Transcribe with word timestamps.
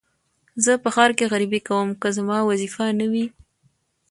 زه 0.63 0.71
په 0.83 0.89
ښار 0.95 1.11
کې 1.17 1.29
غريبي 1.33 1.59
کوم 1.67 1.87
که 2.01 2.07
زما 2.17 2.37
وظيفه 2.49 2.85
نه 2.99 3.05
وى. 3.11 3.25